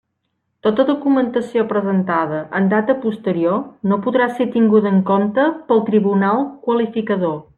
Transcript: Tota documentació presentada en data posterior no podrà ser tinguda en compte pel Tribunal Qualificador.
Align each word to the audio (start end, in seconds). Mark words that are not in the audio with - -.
Tota 0.67 0.83
documentació 0.85 1.65
presentada 1.73 2.39
en 2.61 2.71
data 2.71 2.95
posterior 3.03 3.61
no 3.93 4.01
podrà 4.07 4.29
ser 4.39 4.49
tinguda 4.57 4.93
en 4.95 4.99
compte 5.13 5.47
pel 5.69 5.85
Tribunal 5.93 6.45
Qualificador. 6.67 7.39